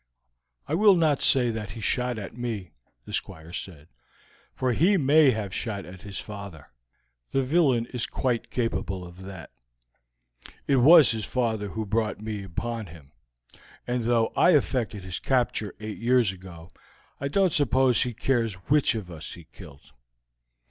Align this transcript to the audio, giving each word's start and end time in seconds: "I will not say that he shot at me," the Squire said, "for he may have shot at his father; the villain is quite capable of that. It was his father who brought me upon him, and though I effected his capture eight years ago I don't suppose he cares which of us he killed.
"I 0.67 0.73
will 0.73 0.95
not 0.95 1.21
say 1.21 1.51
that 1.51 1.73
he 1.73 1.79
shot 1.79 2.17
at 2.17 2.35
me," 2.35 2.71
the 3.05 3.13
Squire 3.13 3.53
said, 3.53 3.87
"for 4.55 4.73
he 4.73 4.97
may 4.97 5.29
have 5.29 5.53
shot 5.53 5.85
at 5.85 6.01
his 6.01 6.17
father; 6.17 6.71
the 7.29 7.43
villain 7.43 7.85
is 7.93 8.07
quite 8.07 8.49
capable 8.49 9.05
of 9.05 9.21
that. 9.21 9.51
It 10.67 10.77
was 10.77 11.11
his 11.11 11.23
father 11.25 11.67
who 11.67 11.85
brought 11.85 12.19
me 12.19 12.41
upon 12.41 12.87
him, 12.87 13.11
and 13.85 14.01
though 14.05 14.33
I 14.35 14.55
effected 14.55 15.03
his 15.03 15.19
capture 15.19 15.75
eight 15.79 15.99
years 15.99 16.31
ago 16.31 16.71
I 17.19 17.27
don't 17.27 17.53
suppose 17.53 18.01
he 18.01 18.15
cares 18.15 18.55
which 18.55 18.95
of 18.95 19.11
us 19.11 19.33
he 19.35 19.43
killed. 19.53 19.93